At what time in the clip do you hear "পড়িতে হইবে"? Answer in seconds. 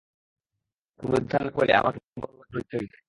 2.51-2.97